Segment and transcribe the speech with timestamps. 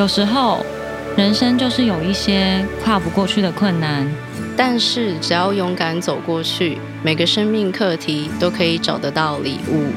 [0.00, 0.64] 有时候，
[1.14, 4.10] 人生就是有一些跨不过去的困难，
[4.56, 9.88] 但是只要勇敢走过去，每个生命课题都可以找得到礼物。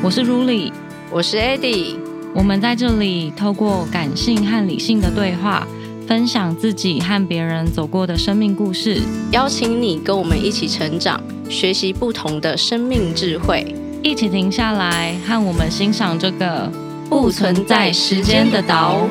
[0.00, 0.70] 我是 Ruli，
[1.10, 1.96] 我是 Eddie，
[2.32, 5.66] 我们在这里透过感性和理性的对话，
[6.06, 9.00] 分享自己和别人走过的生命故事，
[9.32, 13.74] 邀请你跟我们一起成长，学习不同的生命智慧，
[14.04, 16.70] 一起停下来和我们欣赏这个
[17.12, 19.06] 不存在时间的岛。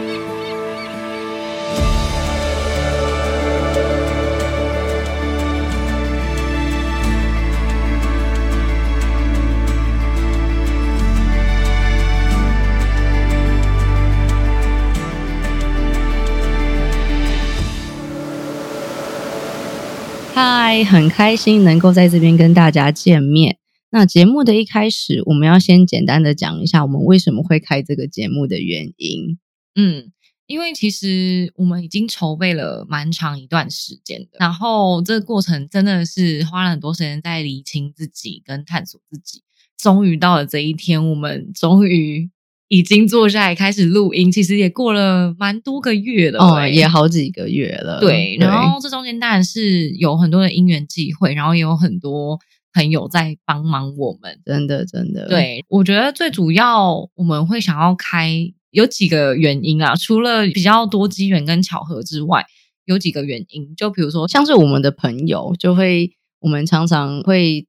[20.34, 23.61] 嗨，很开心能够在这边跟大家见面。
[23.91, 29.38] 那节目的一开始，我们要先简单的讲一下我们为什么会开这个节目的原因。
[29.75, 30.11] 嗯，
[30.47, 39.44] 因为其实我们已经筹备了蛮长一段时间的，然后这个过程真的是花了很多时间在理清自己跟探索自己。
[39.78, 42.30] 终于到了这一天，我们终于
[42.67, 48.00] 已经坐下来开始录音，其实也过了蛮多个月了，哦，也好几个月了。
[48.00, 52.39] 对，然后这中间当然是有很多的因缘际会，然后也有很多
[52.73, 54.39] 朋友在帮忙我们。
[54.45, 62.45] 真的真的，对，我觉得最主要我们会想要开有几个原因啊，除了比较多机缘跟巧合之外，
[62.86, 67.67] 有几个原因，就比如说像是我们的朋友，就会我们常常会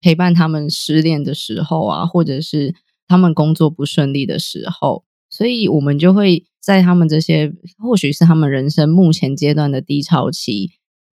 [0.00, 2.74] 陪伴他们失恋的时候啊，或者是
[3.06, 10.70] 他们工作不顺利的时候，所以我们就会在他们这些或许是他们人生目前阶段的低潮期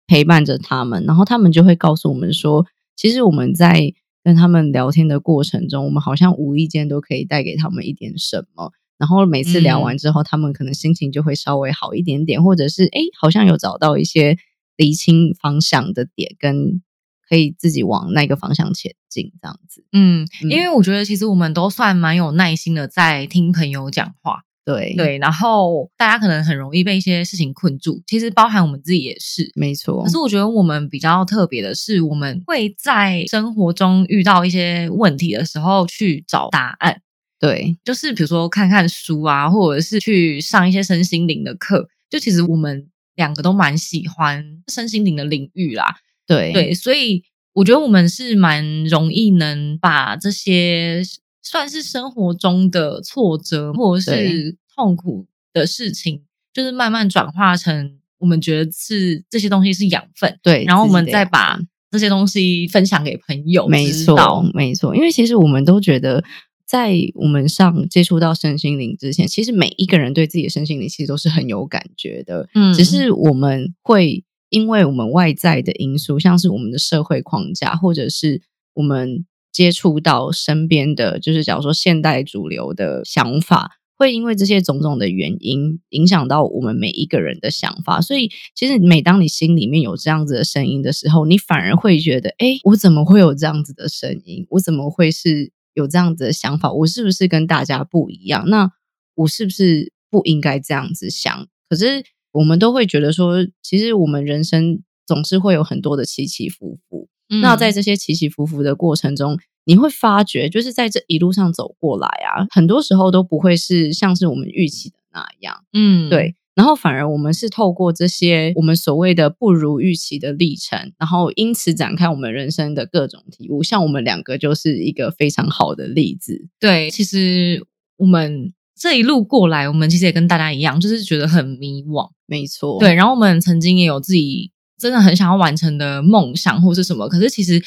[0.07, 2.67] 陪伴着他们，然后他们就会告诉我们说，
[2.97, 3.93] 其实我们在
[4.25, 8.73] 跟他们聊天的过程中，我们好像无意间都可以带给他们一点什么。
[8.99, 14.39] 然后每次聊完之后，他们可能心情就会稍微好一点点，或者是哎，好像有找到一些
[14.77, 16.81] 厘清方向的点，跟
[17.29, 19.85] 可以自己往那个方向前进，这样子。
[19.93, 24.46] 嗯，因为我觉得其实我们都算蛮有耐心的，在听朋友讲话。
[24.67, 29.49] 对对，然后大家可能很容易被一些事情困住，其实包含我们自己也是。
[29.55, 30.03] 没错。
[30.03, 37.01] 可是我觉得我们比较特别的是，我们会在生活中遇到一些问题的时候去找答案。
[37.39, 41.89] 对，就是比如说看看书啊，或者是去上一些身心灵的课。
[42.11, 45.95] 就其实我们两个都蛮喜欢身心灵的领域啦。
[46.27, 47.23] 对对，所以
[47.53, 51.03] 我觉得我们是蛮容易能把这些
[51.47, 60.39] 算是生活中的挫折或者是痛苦的事情，就是慢慢转化成我们觉得是这些东西是养分。
[60.43, 61.59] 对，然后我们再把
[61.91, 66.25] 这些东西分享给朋友，没错，没错，因为其实我们都觉得，
[66.67, 72.75] 在我们上接触到身心灵之前，其实每一个人对自己的身心灵其实都是很有感觉的，嗯。
[72.75, 78.43] 只是我们会因为我们外在的因素，像是我们的社会框架，或者是
[78.75, 79.25] 我们
[79.57, 83.79] 接触到身边的，就是假如说现代主流的想法。
[83.99, 87.99] 会因为这些种种的原因，影响到我们每一个人的想法。
[87.99, 94.47] 所以，其实每当你心里面有这样子的声音的时候，你反而会觉得：哎，我怎么会有这样子的声音？
[94.51, 96.71] 我怎么会是有这样子的想法？
[96.71, 98.47] 我是不是跟大家不一样？
[98.51, 98.71] 那
[99.15, 101.49] 我是不是不应该这样子想？
[101.71, 107.09] 可是我们都会觉得说，其实我们人生总是会有很多的起起伏伏。
[107.29, 116.35] 嗯那在这些起起伏伏的过程中，你会发觉，就是在这一路上走过来啊，很多时候都不会是像是我们预期的那样，嗯，对。
[116.55, 123.63] 然后反而我们是透过这些我们所谓的不如预期的历程，然后因此展开我们人生的各种体悟。
[123.63, 126.49] 像我们两个就是一个非常好的例子。
[126.59, 127.67] 对，其实
[127.99, 132.09] 我们这一路过来，我们其实也跟大家一样，就是觉得很迷惘。
[132.25, 137.63] 没错，对，然后我们曾经也有自己真的很想要完成的梦想或是什么，可是其实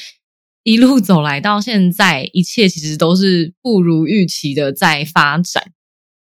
[0.62, 5.72] 一路走来到现在，一切其实都是不如预期的在发展。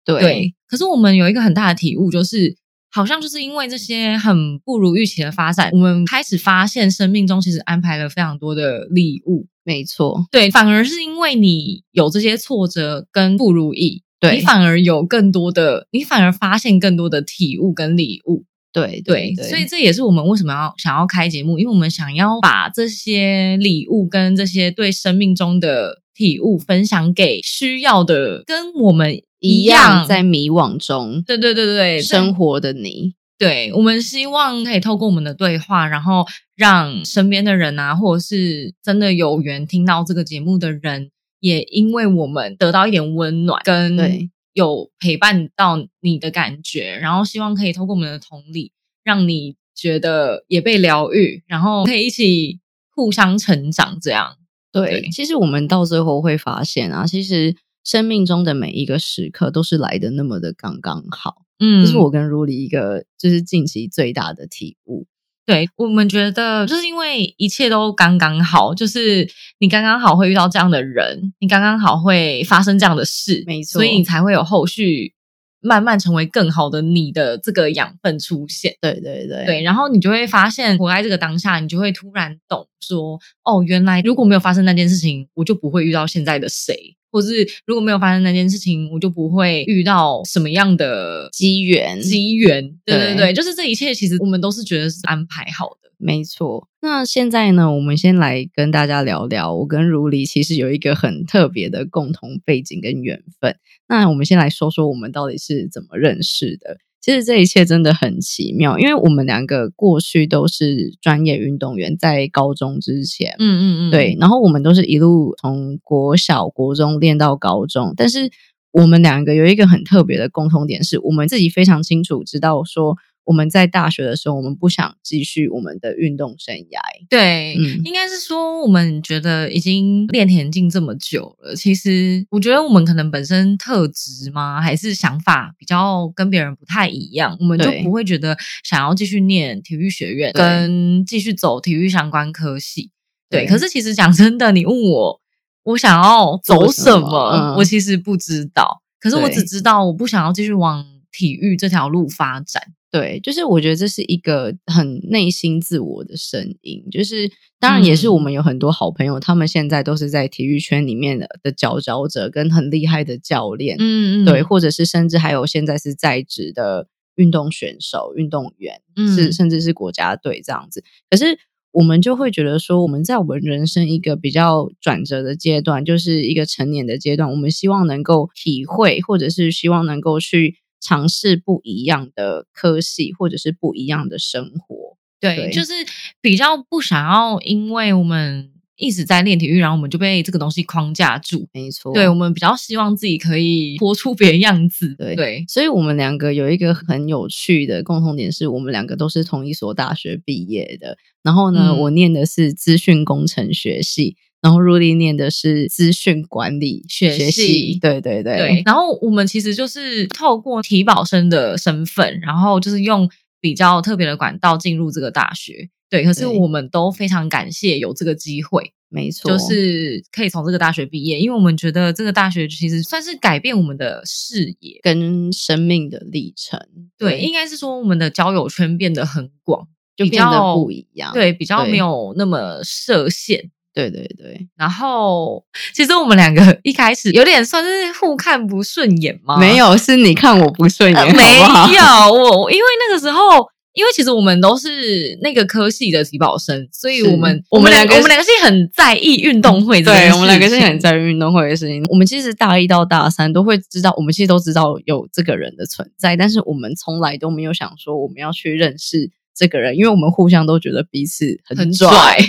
[0.05, 2.57] 对对，可是我们有一个很大的体悟，就是
[2.93, 9.49] 好像就是因为这些很不如预期的发展，我们开始发现生命中其实安排了非常多的礼物。
[9.65, 18.45] 没错，对，反而是因为你有这些挫折跟不如意，对你反而有更多的，你反而发现更多的体悟跟礼物。
[18.77, 33.15] 对对，对，所以这也是我们为什么要想要开节目，因为我们想要把这些礼物跟这些对生命中的体悟分享给需要的，跟我们一样样在迷惘中对对对对对生活的你。
[33.39, 48.73] 对，我们希望可以透过我们的对话，然后让身边的人啊，或者是真的有缘听到这个节目的人，也因为我们得到一点温暖跟对有陪伴到你的感觉，然后希望可以透过我们的同理，
[49.05, 52.59] 让你觉得也被疗愈，然后可以一起
[52.89, 54.39] 互相成长，这样。
[54.73, 57.55] 对，对其实我们到最后会发现啊，其实
[57.85, 65.07] 生命中的每一个时刻都是来的那么的刚刚好，嗯这是我跟如里一个就是近期最大的体悟。
[65.47, 69.27] 对我们觉得，就是因为一切都刚刚好，就是
[69.61, 75.15] 你刚刚好会遇到这样的人，你刚刚好会发生这样的事，没错所以你才会有后续
[75.61, 78.77] 慢慢成为更好的你的这个养分出现。
[78.81, 92.63] 对对对对，然后你就会发现，活在这个当下，你就会突然懂说，哦，原来如果没有发生那件事情，我就不会遇到现在的谁，或是如果没有发生那件事情，我就不会遇到什么样的机缘机缘。
[92.85, 95.86] 对对对对，就是这一切，其实我们都是觉得是安排好的。
[95.99, 103.57] 没错，那现在呢，我们先来跟大家聊聊，我跟如离其实有一个很特别的共同背景跟缘分。
[103.89, 106.79] 那我们先来说说我们到底是怎么认识的。
[107.01, 118.29] 其实这一切真的很奇妙，因为我们两个过去都是专业运动员，在高中之前，嗯嗯嗯，对，然后我们都是一路从国小、国中练到高中，但是
[118.73, 122.97] 我们两个有一个很特别的共同点，是我们自己非常清楚知道说，
[123.27, 126.81] 我们在大学的时候，我们不想继续我们的运动生涯。
[127.11, 142.93] 对，嗯应该是说我们觉得已经练田径这么久了，其实我觉得我们可能本身特质吗，还是想法比较跟别人不太一样，我们就不会觉得想要继续念体育学院，跟继续走体育相关科系。
[143.29, 145.21] 对，对可是其实讲真的，你问我
[145.65, 148.83] 我想要走做什什么么，嗯我其实不知道。
[149.01, 152.63] 可是我只知道我不想要继续往体育这条路发展。
[152.97, 169.15] 对，就是我觉得这是一个很内心自我的声音，就是当然也是我们有很多好朋友，他们现在都是在体育圈里面的的佼佼者，跟很厉害的教练，嗯对，或者是甚至还有现在是在职的运动选手、运动员，嗯。
[169.15, 170.83] 是甚至是国家队这样子。
[171.11, 171.39] 可是
[171.73, 184.97] 我们就会觉得说，我们在我们人生一个比较转折的阶段，就是一个成年的阶段，我们希望能够体会，或者是希望能够去尝试不一样的科系，或者是不一样的生活。
[185.19, 185.73] 对，对就是
[186.21, 191.49] 比较不想要，因为我们一直在练体育，然后我们就被这个东西框架住。
[191.55, 194.95] 没错，对，我们比较希望自己可以活出别的样子。
[194.97, 200.99] 对对，所以我们两个有一个很有趣的共同点，是我们两个都是同一所大学毕业的。
[201.23, 207.79] 然后呢，嗯我念的是资讯工程学系，然后若莉念的是资讯管理学系系。
[207.81, 213.09] 对对对对，然后我们其实就是透过体保生的身份，然后就是用
[213.41, 215.69] 比较特别的管道进入这个大学。
[215.89, 224.81] 对，可是我们都非常感谢有这个机会，没错，就是可以从这个大学毕业，因为我们觉得这个大学其实算是改变我们的视野。
[224.83, 226.61] 跟生命的历程，
[226.99, 231.13] 对，应该是说我们的交友圈变得很广，就变得较不一样。
[231.15, 233.53] 对，比较没有那么设限。
[233.77, 235.45] 对对对，然后，
[235.75, 239.37] 其实我们两个一开始有点算是互看不顺眼吗？
[239.39, 241.39] 没有是你看我不顺眼，呃，没
[241.77, 243.47] 有我，因为那个时候。
[243.77, 249.83] 因为其实我们都是那个科系的体保生，所以我们我们两个我们两个是很在意运动会。
[249.83, 251.85] 对我们两个是很在意运动会的事情。
[251.91, 261.89] 我们其实大一到大三都会知道，我们其实都知道有这个人的存在，但是我们从来都没有想说我们要去认识这个人，因为我们互相都觉得彼此很很拽。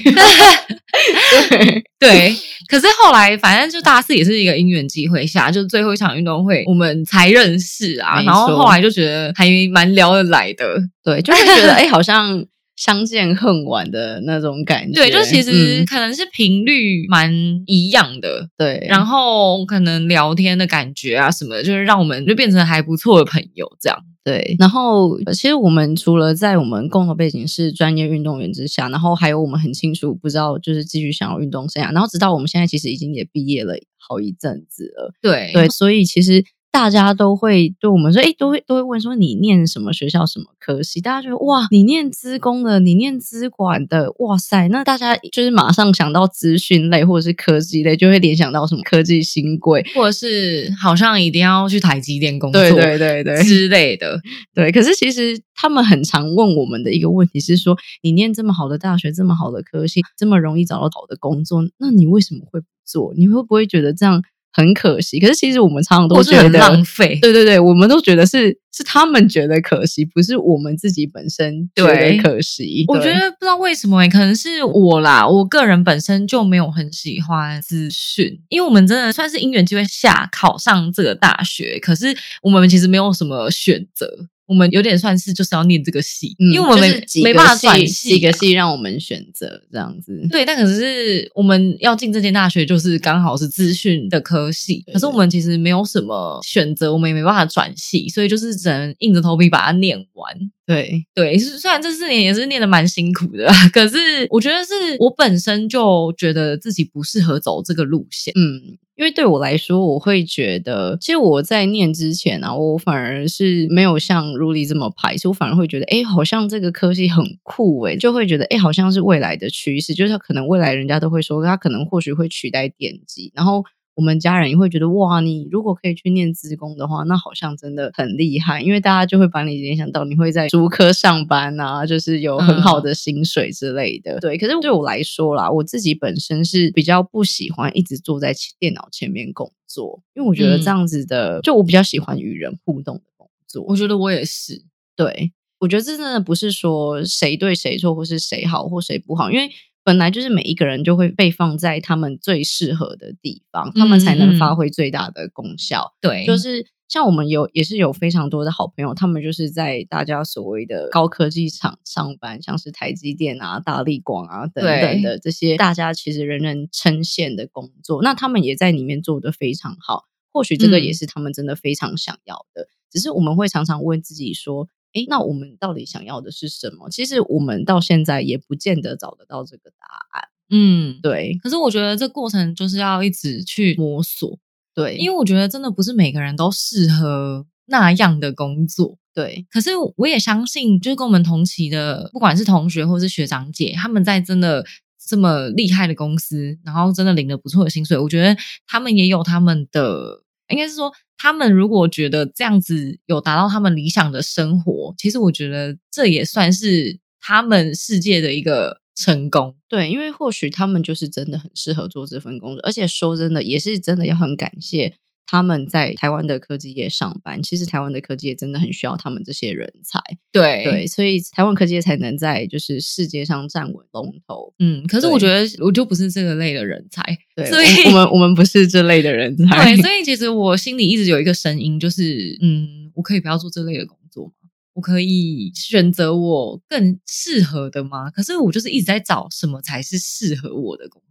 [1.50, 2.36] 对对，
[2.68, 10.66] 可是后来反正就大四也是一个因缘机会下，就是最后一场运动会我们才认识啊，然后后来就觉得还蛮聊得来的。
[11.04, 12.44] 对，就会觉得 哎、好像
[12.77, 15.01] 相见恨晚的那种感觉。
[15.01, 17.29] 对，就其实嗯可能是频率蛮
[17.65, 23.98] 一样的，对，然后可能聊天的感觉啊什么的，就是让我们就变成还不错的朋友这样。
[24.24, 41.01] 对，然后呃其实我们除了在我们共同背景是专业运动员之下，然后还有我们很清楚不知道就是继续想要运动生涯，然后直到我们现在其实已经也毕业了好一阵子了，对对，所以其实大家都会对我们说，哎，都会都会问说你念什么学校什么科系？
[41.01, 54.19] 大家觉得哇，你念资工的，你念资管的，哇塞，那大家就是马上想到资讯类或者是科技类，就会联想到什么科技新贵，或者是好像一定要去台积电工作，对对对对之类的。
[54.53, 54.71] 对。
[54.71, 63.15] 可是其实他们很常问我们的一个问题是说，你念这么好的大学，这么好的科系，这么容易找到好的工作，那你为什么会不做？
[63.17, 64.21] 你会不会觉得这样？
[64.58, 65.20] 很可惜。
[65.20, 67.20] 可是其实我们常常都是很觉得浪费。
[67.22, 72.84] 对对对，我们都觉得是是他们觉得可惜，不是我们自己本身觉得可惜。
[72.88, 82.08] 我觉得不知道为什么、欸，可能是我啦，我个人本身就没有很喜欢资讯，因为我们真的算是因缘机会下考上这个大学，可是
[82.42, 90.27] 我们其实没有什么选择，我们有点算是就是要念这个系，嗯因为我们没、就是没办法转系系，几个系让我们选择这样子。
[90.32, 100.34] 对，但可是我们要进这间大学，就是刚好是资讯的科系，对可是我们其实没有什么选择，我们也没办法转系，所以就是只能硬着头皮把它念完。
[100.66, 108.34] 对，对，是虽然这四年也是念的蛮辛苦的， 可是我觉得是我本身就觉得自己不适合走这个路线。
[108.36, 123.63] 嗯，因为对我来说，我会觉得，其实我在念之前啊，我反而是没有像 Ruli 这么排斥，我反而会觉得，哎，好像这个科系很酷，诶，就会觉得，哎，好像是未来的趋势，就是可能未来人家都会说，他可能或许会取代电机，然后。
[123.98, 134.20] 我们家人也会觉得哇，你如果可以去念资工的话，那好像真的很厉害，因为大家就会把你联想到你会在竹科上班啊， 就是有很好的薪水之类的。
[134.20, 140.62] 对，可是对我来说啦，我自己本身是比较不喜欢一直坐在前电脑前面工作，因为我觉得嗯。
[140.62, 143.63] 这样子的，就我比较喜欢与人互动的工作。
[143.63, 144.62] 我觉得我也是，
[144.96, 149.50] 对，我觉得这真的不是说谁对谁错，或是谁好或谁不好，因为
[149.88, 155.94] 本来就是每一个人就会被放在他们最适合的地方，他们才能发挥最大的功效。
[156.01, 170.03] 对，就是像我们有也是有非常多的好朋友，他们就是在大家所谓的高科技厂上班，像是台积电啊、大力广啊等等的这些大家其实人人称羡的工作，那他们也在里面做得非常好。
[170.34, 174.67] 或许这个嗯也是他们真的非常想要的，只是我们会常常问自己说。
[174.94, 176.89] 诶，那我们到底想要的是什么？
[176.89, 180.27] 其实我们到现在也不见得找得到这个答案。
[180.50, 184.39] 嗯，对可是我觉得这过程就是要一直去摸索，
[184.74, 188.98] 对，因为我觉得真的不是每个人都适合那样的工作。
[189.13, 194.63] 对可是我也相信，就是跟我们同期的，不管是同学或是学长姐，他们在真的
[195.03, 209.56] 这么厉害的公司，然后真的领了不错的薪水，我觉得他们也有他们的，应该是说，他们如果觉得这样子有达到他们理想的生活，其实我觉得这也算是他们世界的一个成功。
[209.68, 214.94] 对，因为或许他们就是真的很适合做这份工作，而且说真的，也是真的要很感谢
[215.27, 217.43] 他们在台湾的科技业上班。
[217.43, 220.00] 其实台湾的科技业真的很需要他们这些人才，
[220.31, 224.53] 对对，所以台湾科技业才能在就是世界上站稳龙头。
[224.60, 227.03] 嗯，可是我觉得我就不是这个类的人才，
[227.36, 229.75] 对， 所以我我们我们不是这类的人才。
[229.75, 234.31] 对， 所以其实我心里一直有一个声音，就是嗯，我可以不要做这类的工作吗？
[234.74, 238.12] 我可以选择我更适合的吗？
[238.12, 241.07] 可是我就是一直在找什么才是适合我的工作。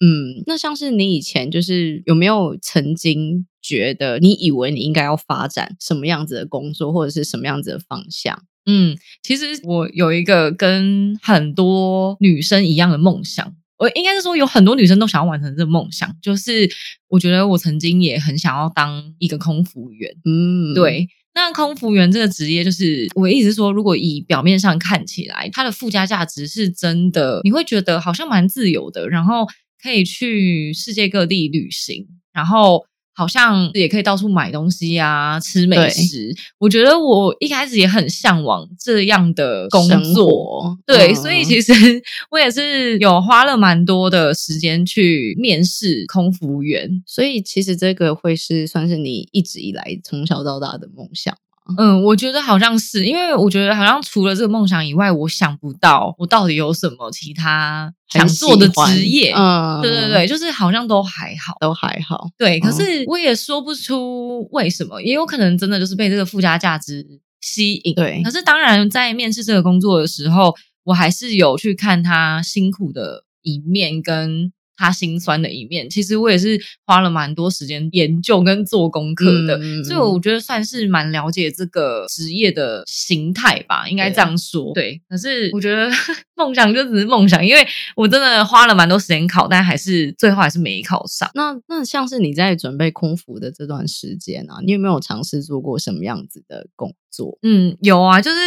[0.00, 8.42] 嗯，那像是你以前就是有没有曾经觉得你以为你应该要发展什么样子的工作，或者是什么样子的方向？
[8.66, 16.70] 嗯，其实我有一个跟很多女生一样的梦想，我应该是说有很多女生都想要完成这个梦想，就是
[17.08, 20.14] 我觉得我曾经也很想要当一个空服员。
[20.24, 29.46] 嗯，对，那空服员这个职业，就是我一直说，如果以表面上看起来，它的附加价值是真的，你会觉得好像蛮自由的，然后
[29.82, 32.84] 可以去世界各地旅行，然后
[33.14, 36.34] 好像也可以到处买东西啊，吃美食。
[36.58, 40.26] 我觉得我一开始也很向往这样的工作。
[40.26, 41.72] 活对，嗯所以其实
[42.30, 47.02] 我也是有花了蛮多的时间去面试空服员。
[47.06, 51.36] 所以其实这个会是算是你一直以来从小到大的梦想。
[51.78, 59.32] 嗯，我觉得好像是，因为我觉得好像除了这个梦想以外，我想不到我到底有什么其他想做的职业。
[59.36, 61.56] 嗯，对对对，就是好像都还好。
[61.60, 62.28] 都还好。
[62.36, 67.06] 对，可嗯是我也说不出为什么，也有可能真的就是被这个附加价值
[67.40, 67.94] 吸引。
[67.94, 74.52] 对可是当然在面试这个工作的时候，我还是有去看他辛苦的一面跟。
[74.80, 84.72] 他心酸的一面，其实我也是花了蛮多时间研究跟做功课的，嗯所以我觉得算是蛮了解这个职业的形态吧，应该这样说。
[84.72, 85.90] 对，可是我觉得
[86.34, 91.30] 梦想就只是梦想，因为我真的花了蛮多时间考，但还是最后还是没考上。
[91.34, 97.38] 那那像是你在准备空服的这段时间啊，你有没有尝试做过什么样子的工作？
[97.42, 98.38] 嗯，有啊，就是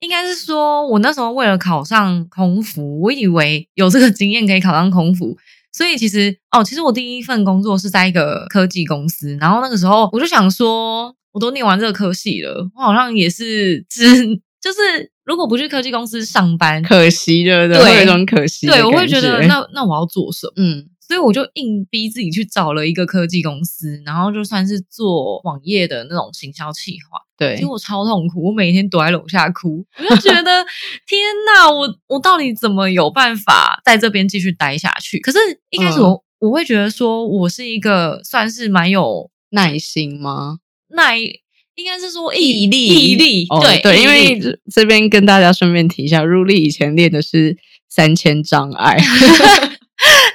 [0.00, 5.38] 应该是说，我那时候为了考上空服，我以为有这个经验可以考上空服，
[5.78, 14.26] 所以其实哦，其实我第一份工作是在一个科技公司，然后那个时候我就想说，我都念完这个科系了，我好像也是只
[14.60, 20.52] 就是如果不去科技公司上班，可惜了的，对会有一种可惜对我会觉得那那我要做什么？
[20.56, 27.18] 嗯所以我就硬逼自己去找了一个科技公司，然后就算是做网页的那种行销企划。
[27.38, 30.66] 对结，果超痛苦，我每天躲在楼下哭，我就觉得
[31.06, 35.20] 天哪，我我到底怎么有办法在这边继续待下去？
[35.20, 35.38] 可是
[35.70, 40.58] 一开始我、我会觉得说，我是一个算是蛮有耐心吗？
[40.88, 47.56] 耐，应该是说毅力，毅力，哦对对，因为这这边跟大家顺便提一下，入力以前练的是
[47.88, 48.98] 三千障碍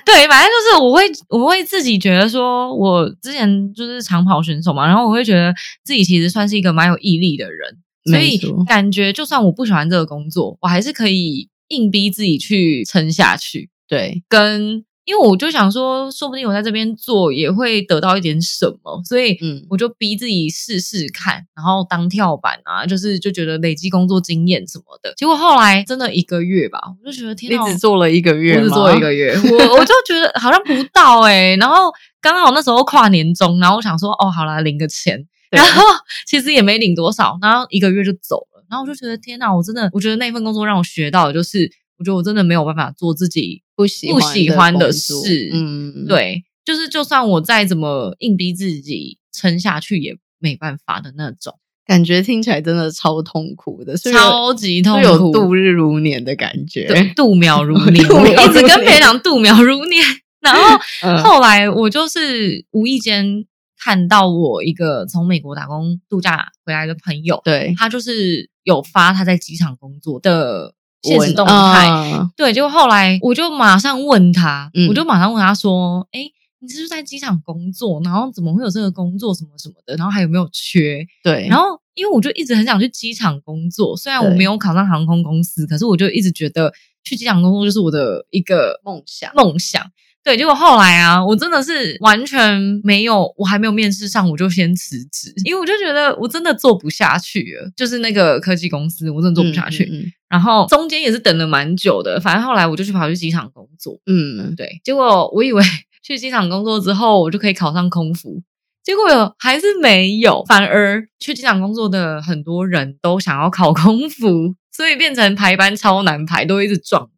[0.06, 13.70] 对，反正就是我会我会自己觉得说，我之前就是长跑选手嘛，然后我会觉得自己其实算是一个蛮有毅力的人，所以感觉就算我不喜欢这个工作，我还是可以硬逼自己去撑下去。
[13.88, 25.14] 对，跟因为我就想说，说不定我在这边做也会得到一点什么，所以嗯我就逼自己试试看，然后当跳板啊，就是就觉得累积工作经验什么的。
[25.18, 31.92] 结果后来真的一个月吧，我就觉得天哪，你只做了一个月只做了一个月，我我就觉得好像不到哎、然后
[32.22, 35.82] 刚好那时候跨年中，然后我想说哦，好啦，领个钱，然后
[36.26, 45.24] 其实也没领多少，然后一个月就走了，然后我就觉得天哪，我真的，我觉得那份工作让我学到的就是，我觉得我真的没有办法做自己不喜不喜欢的事作，
[45.54, 60.04] 嗯，对，就是就算我再怎么硬逼自己撑下去，也没办法的那种，感觉听起来真的超痛苦的，超级痛苦有苦，度日如年的感觉，对，度秒如 年，我一直跟别人讲度秒如年。
[60.42, 61.24] 然后 嗯。
[61.24, 63.46] 后来我就是无意间
[63.80, 70.74] 看到我一个从美国打工度假回来的朋友，对，他就是有发他在机场工作的
[71.04, 76.22] 现实文动态，啊对，结果后来我就马上问他，嗯我就马上问他说：“哎、
[76.60, 78.02] 你是不是在机场工作？
[78.04, 79.96] 然后怎么会有这个工作什么什么的？
[79.96, 86.72] 然后还有没有缺？”对，然后因为我就一直很想去机场工作，虽然我对没有考上航空公司，可是我就一直觉得
[87.04, 89.86] 去机场工作就是我的一个梦想梦想。
[90.24, 99.84] 对，结果后来啊，我真的是完全没有，我还没有面试上，我就先辞职，因为我就觉得我真的做不下去了，就是那个科技公司，我真的做不下去。
[99.86, 104.00] 嗯嗯然后中间也是等了蛮久的，反正后来我就去跑去机场工作。
[104.08, 105.62] 嗯，嗯对，结果我以为
[106.02, 108.42] 去机场工作之后，我就可以考上空服，
[108.82, 117.13] 结果还是没有，反而去机场工作的很多人都想要考空服，所以变成排班超难排，都一直撞到。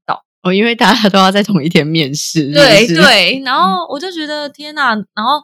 [0.46, 5.42] 哦，因为大家都要在同一天面试，对对， 然后我就觉得天哪，然后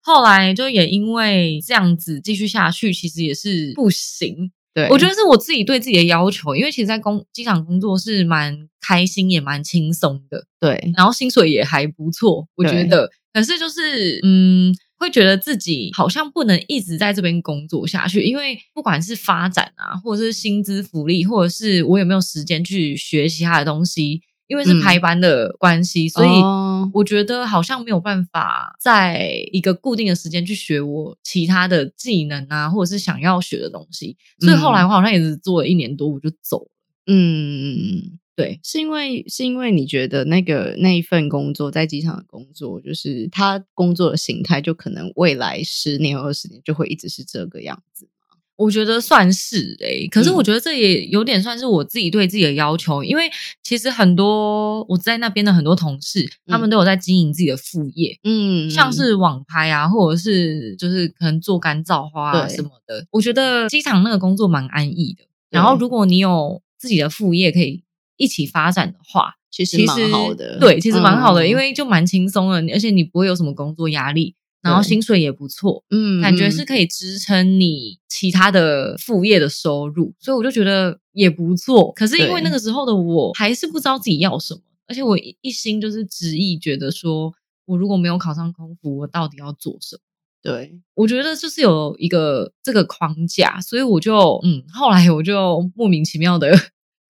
[0.00, 4.52] 后来就也因为这样子继续下去，其实也是不行。
[4.72, 13.10] 对，我觉得是我自己对自己的要求，因为其实，在工机场工作是蛮开心也蛮轻松的，对，然后薪水也还不错，我觉得。
[13.32, 34.16] 可是就是嗯，会觉得自己好像不能一直在这边工作下去，因为不管是发展啊，或者是薪资福利，或者是我有没有时间去学其他的东西，因为是嗯排班的关系，所以哦我觉得好像没有办法在一个固定的时间去学我其他的技能啊，或者是想要学的东西。
[34.40, 36.70] 所以后来我好像也是做了一年多，我就走了。
[37.06, 48.08] 嗯，对，是因为是因为你觉得那个那一份工作在机场的工作，就是他工作的形态，就可能未来十年二十年就会一直是这个样子。
[48.56, 50.34] 我觉得算是诶、可是嗯。
[50.34, 53.30] 我觉得这也有点算是我自己对自己的要求，因为
[53.62, 63.06] 其实很多我在那边的很多同事，他们都有在经营自己的副业，嗯像是网拍啊，或者是就是可能做干燥花啊什么的。
[63.10, 67.82] 我觉得机场那个工作蛮安逸的，然后如果你有自己的副业可以
[68.16, 81.92] 一起发展的话，其实其实蛮好的，对，其实蛮好的，嗯因为就蛮轻松的，而且你不会有什么工作压力，然后薪水也不错，嗯感觉是可以支撑你其他的副业的收入，所以我就觉得也不错。
[81.92, 87.32] 可是因为那个时候的我还是不知道自己要什么，而且我一一心就是执意觉得说，
[87.66, 90.00] 我如果没有考上空服，我到底要做什么？
[90.42, 96.50] 对，我觉得就是有一个这个框架，所以我就嗯，后来我就莫名其妙的，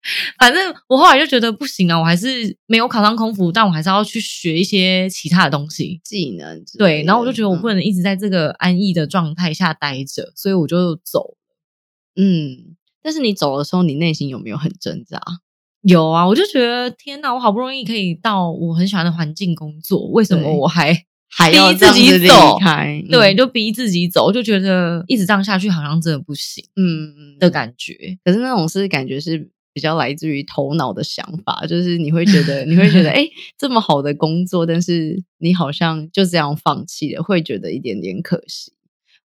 [0.39, 5.99] 反正我后来就觉得不行啊，我还是没有考上空服，但我还是要去学一些其他的东西。
[6.03, 11.35] 技能对，然后我就觉得我不嗯能一直在这个安逸的状态下待着，所以我就走。
[12.15, 15.21] 嗯，但是你走的时候，你内心有没有很挣扎？
[15.81, 22.57] 有啊，我就觉得天哪，我好不容易可以到我很喜欢的环境工作，为什么我还还要逼自己走
[23.09, 24.31] 对，就逼自己走？
[24.31, 28.17] 就觉得一直这样下去好像真的不行嗯嗯的感觉。
[28.23, 38.73] 可是那种是感觉是比较来自于头脑的想法，就是你会觉得你会觉得， 哎、这么好的工作，但是你好像就这样放弃了，会觉得一点点可惜。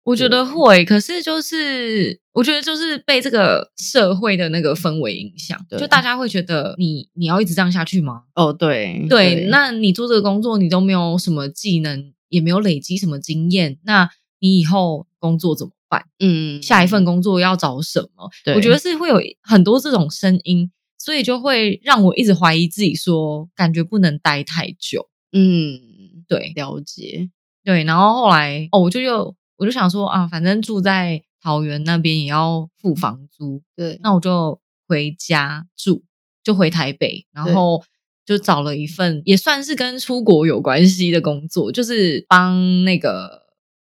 [0.05, 8.25] 我觉得会，可是就是我觉得就是被这个社会的那个氛围影响，对就大家会觉得你你要一直这样下去吗？
[8.35, 16.07] 哦，对对，那你做这个工作，你都没有什么技能，也没有累积什么经验，那你以后工作怎么办？
[16.21, 18.31] 嗯，下一份工作要找什么？
[18.43, 25.09] 对我觉得是会有很多这种声音，所以就会让我一直怀疑自己说感觉不能待太久。
[25.33, 27.29] 嗯，对了解，
[27.63, 36.05] 对，然后后来哦，我就又我就想说啊，反正住在桃园那边也要付房租，对，那我就回家住，
[36.43, 37.83] 就回台北，然后
[38.25, 43.42] 就找了一份也算是跟出国有关系的工作，就是帮那个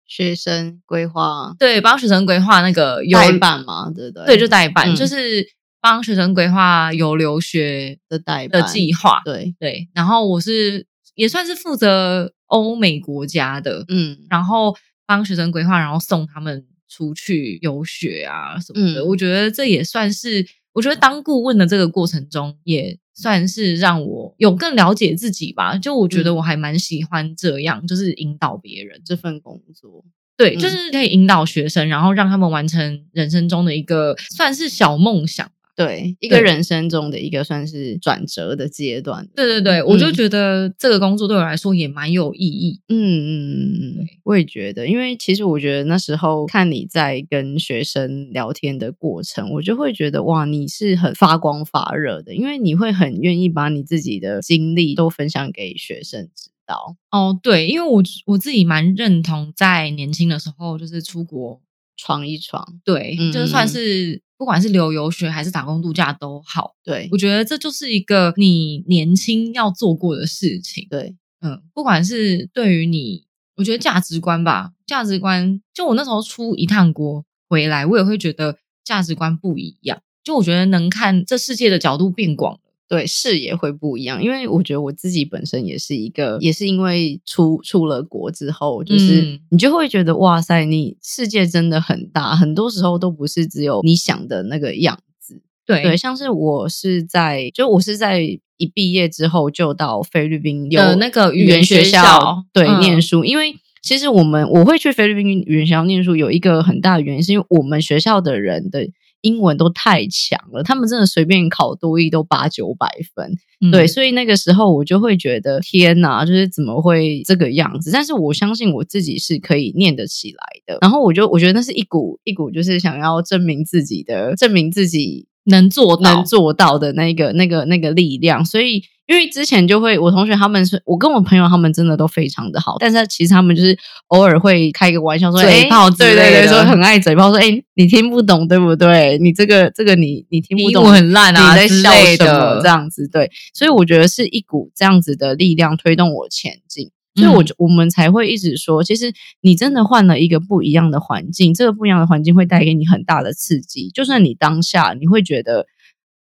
[0.10, 4.26] 学生规划对帮学生规划那个有代办嘛，对不对？
[4.26, 5.48] 对，就代办，嗯就是
[5.80, 19.02] 帮学生规划有留学的代的计划，对，对，然后我是也算是负责欧美国家的，嗯，然后帮学生规划，然后送他们出去游学啊什么的。
[19.02, 25.78] 嗯我觉得这也算是，我觉得当顾问的这个过程中，也算是让我有更了解自己吧。
[25.78, 30.04] 就我觉得嗯我还蛮喜欢这样，就是引导别人，这份工作，
[30.38, 35.54] 对，嗯就是可以引导学生，然后让他们完成人生中的一个算是小梦想吧。
[35.80, 39.26] 对，一个人生中的一个算是转折的阶段。
[39.34, 42.82] 对对对，我就嗯觉得这个工作对我来说也蛮有意义。
[42.90, 56.98] 嗯嗯嗯嗯，我也觉得，因为其实我觉得那时候看你在跟学生聊天的过程，我就会觉得哇，你是很发光发热的，因为你会很愿意把你自己的经历都分享给学生知道。
[57.10, 61.62] 哦，对，因为我我自己蛮认同，在年轻的时候就是出国，
[61.96, 70.88] 闯一闯，对，嗯就算是不管是留游学还是打工度假都好，对我觉得这就是一个你年轻要做过的事情。
[70.90, 73.26] 对，嗯，不管是对于你，
[73.58, 80.02] 我觉得价值观吧，价值观，就我那时候出一趟国回来，我也会觉得价值观不一样。
[80.24, 82.60] 就我觉得能看这世界的角度变广了。
[82.90, 89.40] 对，视野会不一样，因为我觉得我自己本身也是一个，也是因为出出了国之后，就是、嗯。
[89.52, 95.40] 你就会觉得哇塞，你世界真的很大，很多时候都不是只有你想的那个样子。
[95.68, 95.84] 对。
[95.84, 98.22] 对，像是我是在，就我是在
[98.58, 102.80] 一毕业之后就到菲律宾有那个语语言言学校校对、嗯。
[102.80, 108.88] 念书，因为其实我们我会去菲律宾语言学校念书，有一个很大的原因，是因为我们学校的人的
[109.22, 113.38] 英文都太强了，他们真的随便考多一都八九百分。
[113.62, 117.92] 嗯对，所以那个时候我就会觉得天哪，就是怎么会这个样子？
[117.92, 120.78] 但是我相信我自己是可以念得起来的。
[120.82, 128.46] 然后我就我觉得那是一股一股就是想要证明自己的，证明自己能做到能做到的那个那个那个力量。
[128.46, 133.76] 所以因为之前就会我同学他们是我跟我朋友他们真的都非常的好，但是其实他们就是
[134.10, 139.18] 偶尔会开个玩笑说嘴诶炮对对对，说很爱嘴炮，说哎你听不懂对不对？
[139.18, 146.92] 你这个这个你你听不懂很烂啊你在笑什么的这样子，对，所以我觉得是一股这样子的力量推动我前进。
[147.16, 153.90] 所以我我们才会一直说，其实你真的换了一个不一样的环境，这个不一样的环境会带给你很大的刺激。
[153.94, 155.66] 就算你当下你会觉得，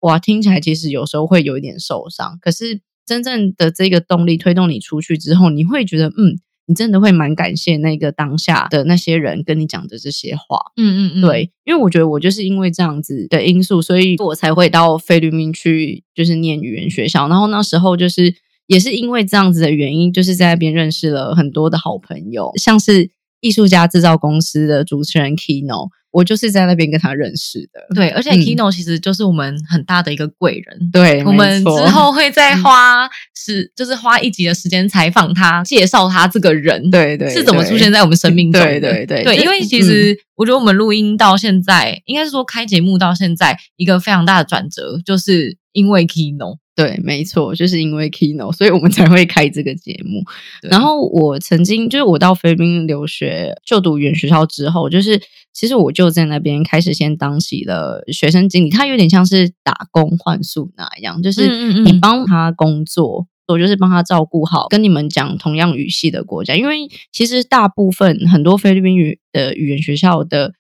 [0.07, 10.59] 哇，听起来其实有时候会有一点受伤，可是真正的这个动力推动你出去之后，你会觉得，嗯，你真的会蛮感谢那个当下的那些人跟你讲的这些话。
[10.77, 17.29] 嗯嗯嗯，对，因为我觉得我就是因为这样子的因素，所以我才会到菲律宾去，就是念语言学校。
[17.29, 18.35] 然后那时候就是
[18.67, 27.95] 也是因为这样子的原因，就是在那边认识了很多的好朋友，像是艺术家制造公司的主持人 Kino，我就是在那边跟他认识的。
[27.95, 30.91] 对，而且嗯 Kino 其实就是我们很大的一个贵人。
[30.91, 38.67] 对，我们之后会再花时，就是花一集的时间采访他，介绍他这个人，对对是怎么出现在在我们生命中的。
[38.67, 46.57] 对对对对，因为其实我觉得我们录音到现在，应该是说开节目到现在，一个非常大的转折，就是因为 Kino。
[46.77, 50.23] 对，没错，就是因为 Kino，所以我们才会开这个节目。
[50.63, 55.19] 然后我曾经就是我到菲律宾留学就读语言学校之后，就是
[55.53, 63.27] 其实我就在那边开始先当起了学生经理，他有点像是打工换宿那样，就是你帮他工作。
[63.49, 70.53] 我就是帮他照顾好跟你们讲同样语系的国家，因为其实大部分很多菲律宾语的语言学校的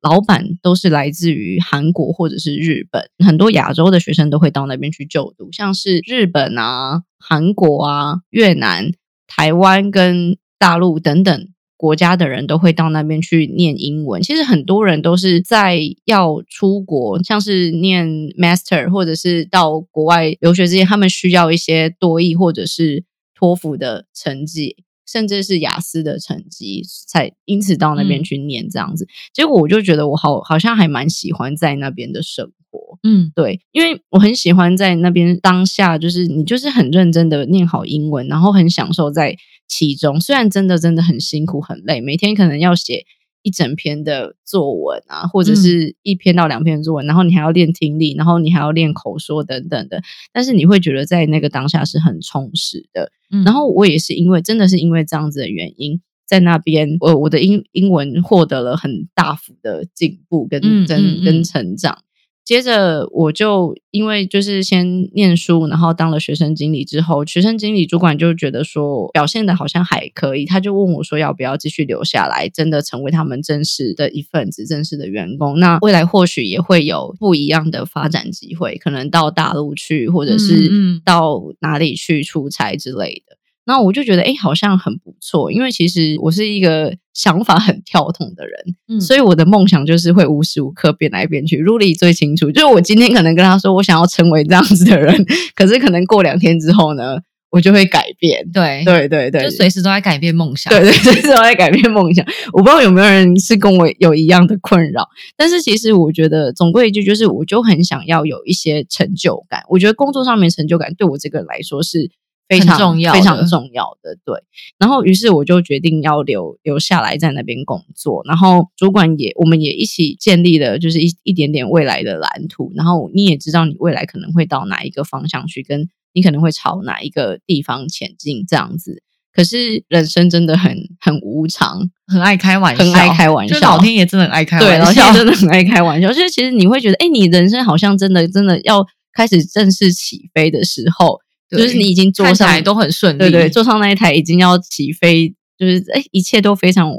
[0.00, 8.92] 老板都是来自于韩国或者是日本，很多亚洲的学生都会到那边去就读，像是日本啊、韩国啊、越南、
[9.26, 14.22] 台湾跟大陆等等国家的人都会到那边去念英文。
[14.22, 18.06] 其实很多人都是在要出国，像是念
[18.38, 24.76] master 或者是到国外留学之前，他们需要一些多译或者是托福的成绩。
[25.10, 29.08] 甚至是雅思的成绩，才因此到那边嗯去念这样子。
[29.32, 32.98] 结果我就觉得我好好像还蛮喜欢在那边的生活。
[33.02, 39.34] 嗯对，因为我很喜欢在那边当下，就是你就是很认真的念好英文，然后很享受在
[39.66, 40.20] 其中。
[40.20, 43.06] 虽然真的真的很辛苦很累，每天可能要写
[43.48, 50.02] 一整篇的作文啊，或者嗯是一篇到两篇作文，然后你还要练听力，然后你还要练口说等等的。
[50.34, 53.10] 但是你会觉得在那个当下是很充实的。
[53.30, 62.02] 嗯，然后我也是因为真的是因为这样子的原因，在那边我我的英英文获得了很大幅的进步跟跟、嗯嗯嗯跟成长。
[62.48, 75.58] 接着我就因为就是先念书，然后当了学生经理之后，学生经理主管就觉得说表现的好像还可以，他就问我说要不要继续留下来，真的成为他们正式的一份子、正式的员工。
[75.58, 80.70] 那未来或许也会有不一样的发展机会，可能到大陆去，或者是
[81.04, 83.36] 到哪里去出差之类的。
[83.68, 88.54] 那我就觉得，哎，好像很不错，因为其实我是一个想法很跳动的人，
[88.88, 91.62] 嗯所以我的梦想就是会无时无刻变来变去。
[91.62, 95.22] Ruly 最清楚，就是我今天可能跟他说我想要成为这样子的人，
[95.54, 97.18] 可是可能过两天之后呢，
[97.50, 98.50] 我就会改变。
[98.50, 100.72] 对，对对对，就随时都在改变梦想。
[100.72, 102.24] 对对，随时都在改变梦想。
[102.54, 109.60] 我不知道有没有人是跟我有一样的困扰，但是其实我觉得总归一句就是，我就很想要有一些成就感。
[109.68, 112.10] 我觉得工作上面成就感对我这个人来说是
[112.48, 114.16] 非常重要非常重要的。
[114.24, 114.42] 对，
[114.78, 129.02] 然后于是我就决定要留留下来在那边工作，然后主管也我们也一起建立了就是一一点点未来的蓝图，然后你也知道你未来可能会到哪一个方向去，跟你可能会朝哪一个地方前进这样子。
[129.30, 135.18] 可是人生真的很很无常，很爱开玩笑，很爱开玩笑就老天爷真的很爱开对，玩笑老天爷。
[135.18, 136.08] 真的很爱开玩笑。
[136.08, 146.90] 就是其实你会觉得，哎，你人生好像真的真的要开始正式起飞的时候，对就是你已经坐上来都很顺利，对对，坐上那一台已经要起飞，就是哎，一切都非常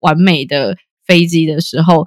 [0.00, 2.06] 完美的飞机的时候，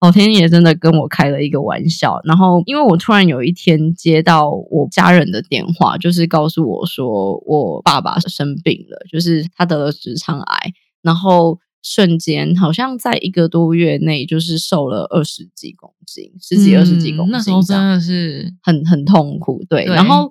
[0.00, 2.20] 老天爷真的跟我开了一个玩笑。
[2.24, 11.58] 然后，因为我突然有一天接到我家人的电话，就是告诉我说我爸爸生病了，就是他得了直肠癌，然后。
[11.84, 19.84] 瞬间好像在一个多月内，就是瘦了二十几公斤，十几二十几公斤、嗯那时候真的是很很痛苦，对。
[19.86, 20.30] 对然后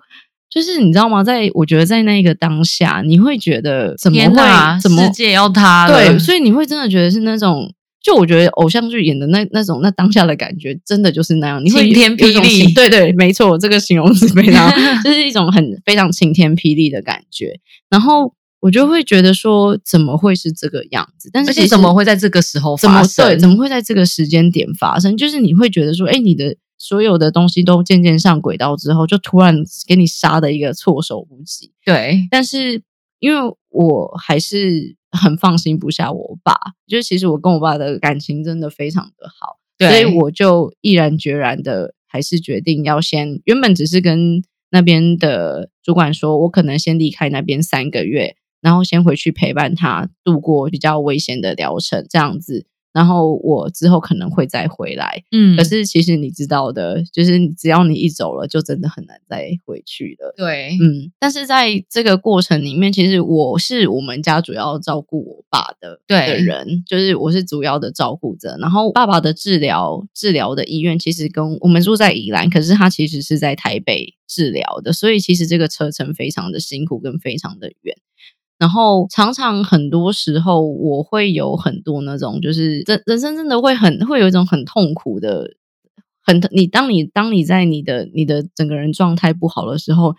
[0.51, 1.23] 就是你知道吗？
[1.23, 5.93] 在我觉得在那个当下，你会觉得怎么会怎么世界要塌了？
[5.95, 6.19] 对？
[6.19, 7.73] 所以你会真的觉得是那种。
[8.03, 11.63] 就我觉得偶像剧演的那那种那当下的感觉，真的就是那样。
[11.63, 14.67] 你会晴天霹雳对对，没错，这个形容词非常，
[15.05, 17.59] 就是一种很非常晴天霹雳的感觉。
[17.91, 21.29] 然后我就会觉得说，怎么会是这个样子？
[21.31, 23.25] 但是而且怎么会在这个时候怎么发生？
[23.27, 23.37] 对？
[23.37, 25.15] 怎么会在这个时间点发生？
[25.15, 29.55] 就是你会觉得说，哎，你的所有的东西都渐渐上轨道之后，就突然
[29.87, 31.71] 给你杀的一个措手不及。
[31.85, 32.81] 对，但是
[33.19, 36.55] 因为我还是很放心不下我爸，
[36.87, 44.41] 就是其实我跟我爸的感情真的非常的好，所以我就毅然决然的还是决定要先，原本只是跟
[44.71, 52.65] 那边的主管说，我可能先离开那边三个月，然后先回去陪伴他度过比较危险的疗程，这样子。
[52.93, 60.33] 然后我之后可能会再回来，嗯可是其实你知道的，就是只要你一走了，就真的很难再回去了。
[60.35, 68.57] 对，嗯，但是在这个过程里面，其实我是我们家主要照顾我爸的对的人，就是我是主要的照顾者。
[68.59, 77.95] 然后爸爸的治疗治疗的医院其实跟我们住在宜兰，可是他其实是在台北治疗的，所以其实这个车程非常的辛苦跟非常的远。
[78.61, 85.55] 然后常常很多时候我会有很多那种，就是人人生真的会很会有一种很痛苦的，
[86.21, 90.15] 很你当你当你在你的你的整个人状态不好的时候，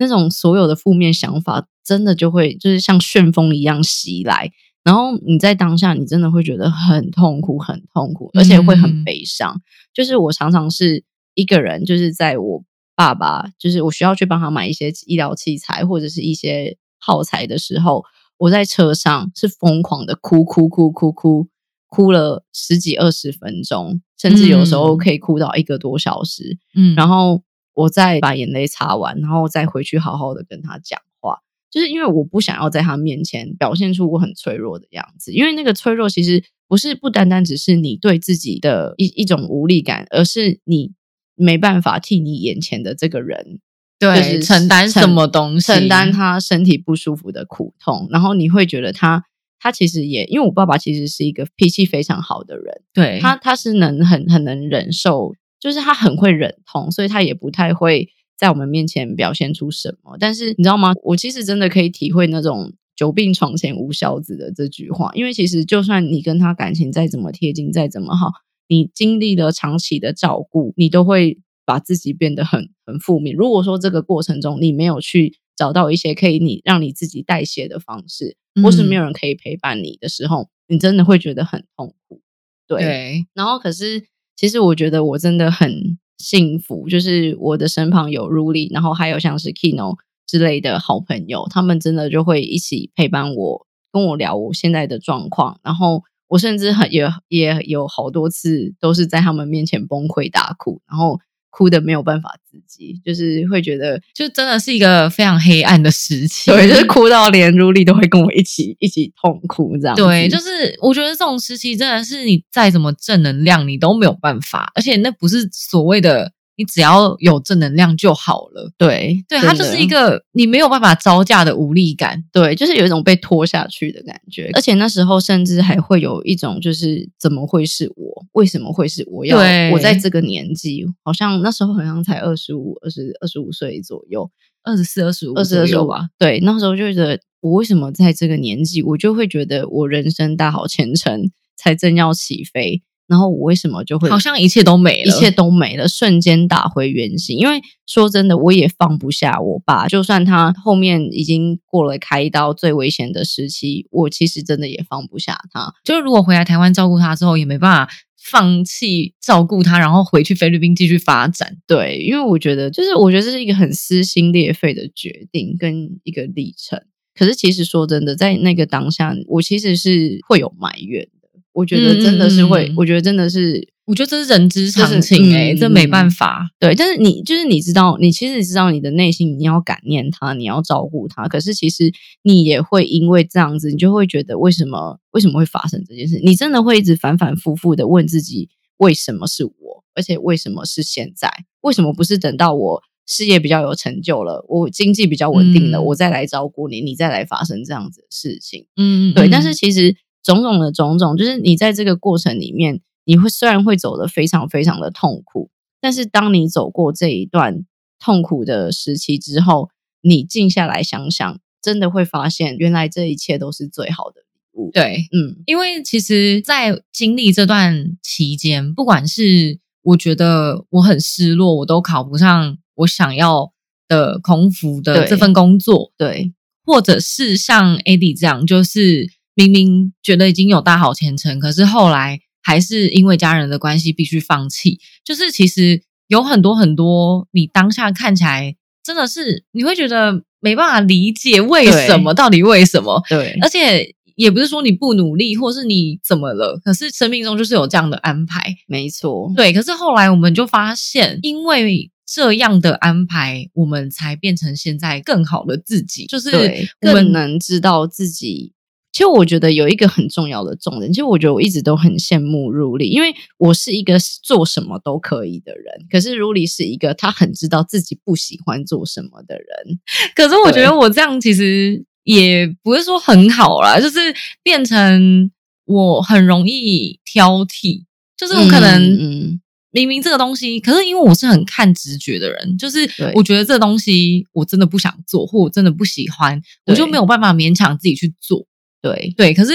[0.00, 4.50] 那种所有的负面想法真的就会就是像旋风一样袭来，
[4.82, 9.62] 然后你在当下你真的会觉得很痛苦，很痛苦，而且会很嗯悲伤。
[9.94, 11.04] 就是我常常是
[11.36, 12.64] 一个人，就是在我
[12.96, 18.04] 爸爸，就是我需要去帮他买一些医疗器材或者是一些耗材的时候，
[18.36, 21.46] 我在车上是疯狂的哭哭哭哭哭，
[21.86, 26.58] 哭了十几二十分钟，甚至有时候嗯可以哭到一个多小时。
[26.74, 31.38] 嗯，然后我再把眼泪擦完，然后再回去好好的跟他讲话，
[31.70, 40.92] 就是因为我不想要在他面前表现出我很脆弱的样子，因为那个脆弱其实不是不单单只是你对自己的一一种无力感，而是你
[41.36, 43.60] 没办法替你眼前的这个人。
[43.98, 49.24] 就对是承担什么东西，承担他身体不舒服的苦痛，然后你会觉得他
[49.58, 60.16] 他其实也，因为我爸爸其实是一个脾气非常好的人，对他他是能很很能忍受，就是他很会忍痛，所以他也不太会在我们面前表现出什么。
[60.20, 60.92] 但是你知道吗？
[61.02, 65.10] 我其实真的可以体会那种久病床前无孝子”的这句话。
[65.14, 68.30] 因为其实就算你跟他感情再怎么贴近，再怎么好，
[68.68, 73.36] 你经历了长期的照顾，你都会把自己变得很很负面。
[73.36, 82.22] 如果说这个过程中你没有去找到一些可以你让你自己代谢的方式，或是没有人可以陪伴你的时候，你真的会觉得很痛苦。
[82.66, 84.04] 对，对，然后可是
[84.36, 101.20] 其实我觉得我真的很幸福，就是我的身旁有 Ruli，然后还有像是 Kino 之类的好朋友，他们真的就会一起陪伴我，跟我聊我现在的状况，然后我甚至很也也有好多次都是在他们面前崩溃大哭，然后
[101.56, 106.50] 哭的没有办法自己，就是会觉得就真的是一个非常黑暗的时期。
[106.50, 109.96] 对，就是哭到连 Ruli 都会跟我一起一起痛哭这样。
[109.96, 118.70] 对，就是我觉得这种时期真的是你再怎么正能量，你都没有办法，而且那不是所谓的你只要有正能量就好了。
[118.76, 122.24] 对对，它就是一个你没有办法招架的无力感。
[122.32, 128.24] 对，就是有一种被拖下去的感觉，而且那时候甚至还会有一种，就是怎么会是我？
[128.32, 129.36] 为什么会是我要？
[129.72, 134.30] 我在这个年纪，好像那时候好像才二十五、二十二十五岁左右，
[134.62, 136.08] 二十四、二十五、二十二岁吧。。
[136.18, 147.38] 对，那时候就觉得，我为什么在这个年纪，我就会觉得我人生大好前程才正要起飞，然后我为什么就会好像一切都没了，一切都没了，瞬间打回原形。
[147.38, 155.72] 因为说真的，我也放不下我爸，就算他后面已经过了开刀最危险的时期，我其实真的也放不下他。
[155.84, 161.56] 就是如果回来台湾照顾他之后，也没办法放弃照顾他，然后回去菲律宾继续发展。
[161.64, 166.82] 对，因为我觉得，就是我觉得这是一个很撕心裂肺的决定跟一个历程。
[167.14, 171.10] 可是其实说真的，在那个当下，我其实是会有埋怨的。
[171.56, 176.50] 我觉得真的是会，我觉得真的是我觉得这是人之常情哎、嗯这没办法。
[176.58, 181.90] 对，但是你就是你知道，你其实知道你的内心你要感念他，你要照顾他，可是其实
[182.22, 186.20] 你也会因为这样子，你就会觉得为什么为什么会发生这件事？
[186.22, 189.84] 你真的会一直反反复复的问自己，为什么是我？
[189.94, 191.30] 而且为什么是现在？
[191.62, 198.66] 为什么不是等到我事业比较有成就了，我经济比较稳定了，嗯我再来照顾你，你再来发生这样子的事情？
[198.76, 205.48] 嗯，对，嗯但是其实种种的种种，就是你在这个过程里面，你会虽然会走得非常非常的痛苦，
[205.80, 207.64] 但是当你走过这一段
[208.00, 209.70] 痛苦的时期之后，
[210.02, 223.52] 你静下来想想，真的会发现，原来这一切都是最好的礼物。，对，嗯，因为其实，在经历这段期间，不管是我觉得我很失落，我都考不上我想要
[223.86, 226.32] 的空服的对这份工作，对，
[226.64, 234.80] 或者是像 AD 这样，就是明明觉得已经有大好前程，可是后来还是因为家人的关系必须放弃。
[235.04, 243.02] 就是其实有很多很多，你当下看起来真的是你会觉得没办法理解为什么，到底为什么？
[243.10, 248.56] 对，而且也不是说你不努力，或是你怎么了，可是生命中就是有这样的安排。
[248.66, 256.06] 没错，对，可是后来我们就发现，因为这样的安排，我们才变成现在更好的自己。
[256.06, 258.54] 就是对，我们更能知道自己。
[258.96, 269.78] 其实我觉得有一个很重要的重点，其实我觉得我一直都很羡慕如丽，因为我是一个做什么都可以的人，可是如丽是一个她很知道自己不喜欢做什么的人。
[270.14, 273.98] 可是我觉得我这样其实也不是说很好啦，就是
[274.42, 275.30] 变成
[275.66, 277.84] 我很容易挑剔，
[278.16, 279.40] 就是我可能嗯嗯
[279.72, 288.46] 明明这个东西，可是因为我是很看直觉的人，就是我觉得这个东西我真的不想做，或我真的不喜欢，我就没有办法勉强自己去做。
[288.92, 289.52] 对对，可是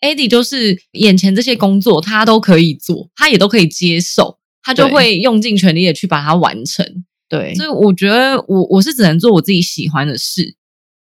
[0.00, 7.04] Eddie 就是眼前这些工作他都可以做，他也都可以接受，他就会用尽全力的去把它完成。
[7.28, 10.54] 对所以我觉得我我是只能做我自己喜欢的事，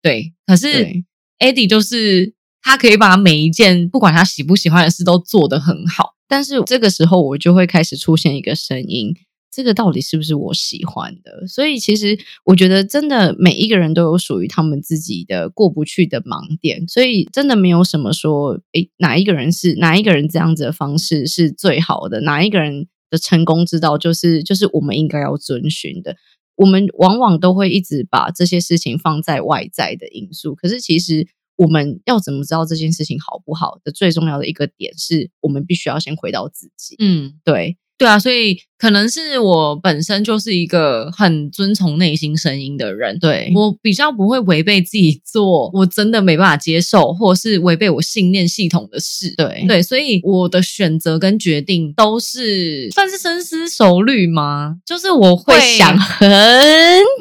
[0.01, 0.33] 对。
[0.47, 1.05] 可是对
[1.39, 2.33] Eddie 就是
[2.63, 6.15] 他可以把每一件不管他喜不喜欢的事都做得很好。
[6.29, 9.15] 但是这个时候我就会开始出现一个声音，
[9.57, 11.47] 这个到底是不是我喜欢的？
[11.47, 26.15] 所以其实我觉得真的每一个人都有属于他们自己的过不去的盲点，所以真的没有什么说，诶，哪一个人是哪一个人这样子的方式是最好的，哪一个人的成功之道就是就是我们应该要遵循的。
[26.57, 36.97] 我们往往都会一直把这些事情放在外在的因素，可是其实我们要怎么知道这件事情好不好的最重要的一个点是我们必须要先回到自己。
[36.99, 43.19] 嗯，对对啊，所以可能是我本身就是一个很遵从内心声音的人。
[43.19, 49.35] 对我比较不会违背自己做我真的没办法接受，或是违背我信念系统的事。
[49.37, 54.77] 对对，所以我的选择跟决定都是算是深思熟虑吗？
[54.85, 56.29] 就是我会会想很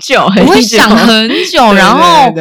[0.03, 2.33] 久，我会想很久， 然后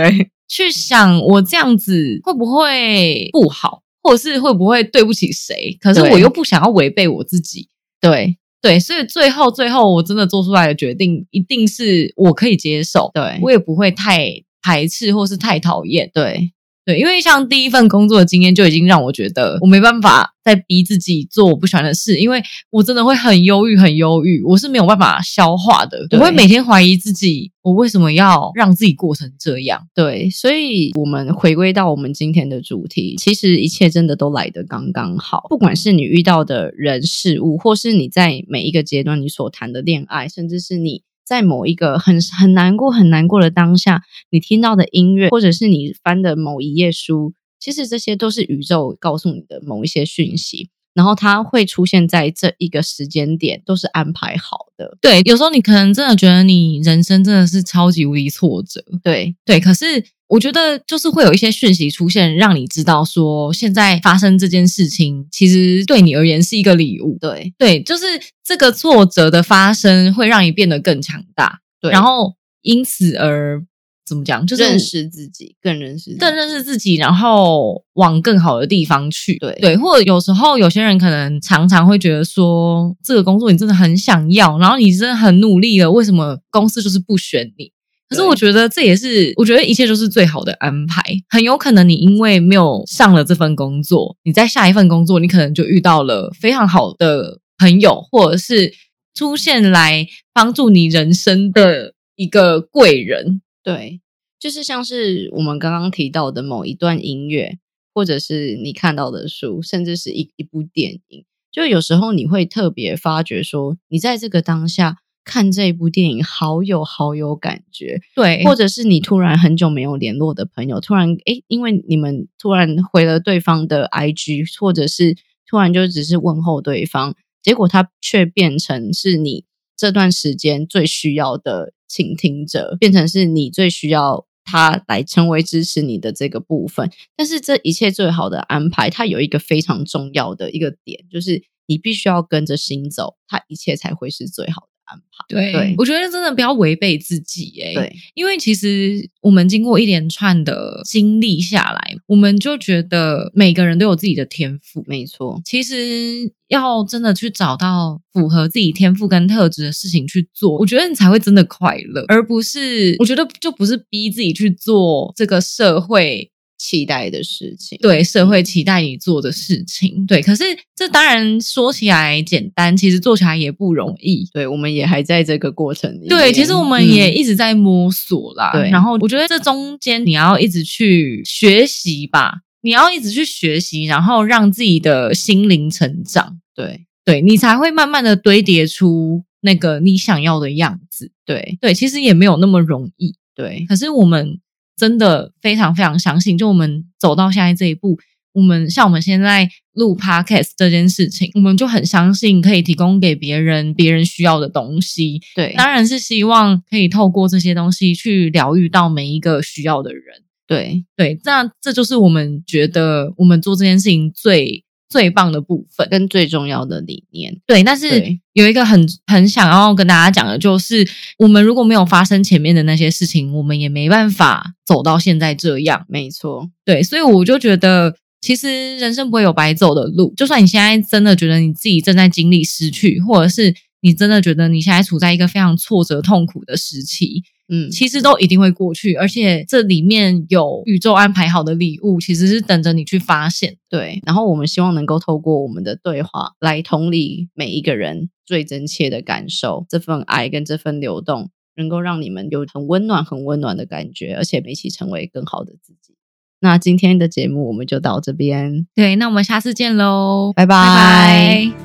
[0.48, 5.76] 去想我这样子会不会不好，或者是会不会对不起谁？
[5.80, 7.68] 可是我又不想要违背我自己。
[8.10, 8.36] 对。
[8.62, 13.38] 对，所以最后最后我真的做出来的决定，一定是我可以接受，对。
[13.42, 14.30] 我也不会太
[14.62, 16.10] 排斥或是太讨厌。
[16.14, 16.52] 对。
[16.84, 26.00] 对，因为像第一份工作的经验就已经让我觉得我没办法再逼自己做我不喜欢的事，因为我真的会很忧郁，很忧郁，我是没有办法消化的。
[26.02, 29.80] 我对会每天怀疑自己，我为什么要让自己过成这样？
[29.94, 35.46] 对，所以我们回归到我们今天的主题，其实一切真的都来得刚刚好。
[35.48, 50.70] 不管是你遇到的人事物，或是你在每一个阶段你所谈的恋爱，甚至是你在某一个很很难过、很难过的当下，你听到的音乐，或者是你翻的某一页书，其实这些都是宇宙告诉你的某一些讯息。
[50.94, 54.96] 然后它会出现在这一个时间点，都是安排好的。
[55.00, 67.18] 对，有时候你可能真的觉得你人生真的是超级无敌挫折，对对，可是我觉得就是会有一些讯息出现，让你知道说现在发生这件事情，其实对你而言是一个礼物。
[67.20, 68.04] 对对，就是
[68.44, 73.62] 这个挫折的发生会让你变得更强大，对，然后因此而
[74.06, 79.38] 怎么讲，就是认识自己，更认识自己更认识自己，然后往更好的地方去。
[79.38, 87.70] 对对，或者有时候有些人可能常常会觉得说，这个工作你真的很想要，然后你真的很努力了，为什么公司就是不选你？
[88.06, 91.02] 可是我觉得这也是，我觉得一切都是最好的安排。
[91.30, 98.72] 很有可能你因为没有上了这份工作，你在下一份工作，你可能就遇到了非常好的朋友，或者是
[99.14, 103.40] 出现来帮助你人生的一个贵人。
[103.64, 104.00] 对，
[104.38, 107.58] 就是像是我们刚刚提到的某一段音乐，
[107.94, 136.90] 或者是你看到的书，甚至是一一部电影，就有时候你会特别发觉说，你在这个当下看这一部电影，好有好有感觉，对，或者是你突然很久没有联络的朋友，突然诶，因为你们突然回了对方的 IG，或者是突然就只是问候对方，结果他却变成是你这段时间最需要的倾听者，变成是你最需要他来成为支持你的这个部分。
[137.16, 145.04] 但是这一切最好的安排，它有一个非常重要的一个点，就是你必须要跟着心走，它一切才会是最好的安排。
[145.28, 154.84] 对，对我觉得真的不要违背自己、欸，对因为其实我们经过一连串的经历下来，我们就觉得每个人都有自己的天赋。
[154.86, 167.78] 没错，其实要真的去找到符合自己天赋跟特质的事情去做，我觉得你才会真的快乐，而不是我觉得就不是逼自己去做这个社会期待的事情。
[167.80, 170.06] 对社会期待你做的事情。
[170.06, 170.44] 对，可是
[170.74, 174.28] 这当然说起来简单，其实做起来也不容易。
[174.32, 176.08] 对，我们也还在这个过程里面。
[176.08, 178.52] 对，其实我们也嗯一直在摸索啦。
[178.52, 191.12] 对然后我觉得这中间你要一直去学习吧，你要一直去学习，然后让自己的心灵成长，对对你才会慢慢的堆叠出那个你想要的样子。
[191.26, 194.38] 对对，其实也没有那么容易，对可是我们
[194.76, 197.98] 真的非常非常相信，就我们走到现在这一步。
[198.32, 210.02] 我们像我们现在录 podcast 这件事情，我们就很相信可以提供给别人别人需要的东西，对当然是希望可以透过这些东西去疗愈到每一个需要的人。
[210.48, 214.63] 对对，这样这就是我们觉得我们做这件事情最
[214.94, 215.88] 最棒的部分。
[215.90, 217.36] 跟最重要的理念。
[217.48, 220.88] 对，但是有一个很很想要跟大家讲的，就是
[221.18, 225.84] 我们如果没有发生前面的那些事情，我们也没办法走到现在这样。
[225.88, 230.14] 没错，对，所以我就觉得，其实人生不会有白走的路。
[230.16, 233.52] 就算你现在真的觉得你自己正在经历失去，或者是
[233.84, 238.94] 你真的觉得你现在处在一个非常挫折、痛苦的时期，嗯，其实都一定会过去。
[238.94, 243.58] 而且这里面有宇宙安排好的礼物，其实是等着你去发现。
[243.68, 244.00] 对。
[244.06, 255.94] 然后我们希望能够透过我们的对话来同理每一个人最真切的感受，这份爱跟这份流动，能够让你们有很温暖、很温暖的感觉，而且一起成为更好的自己。
[256.40, 261.63] 那今天的节目我们就到这边，对，那我们下次见喽，拜拜拜拜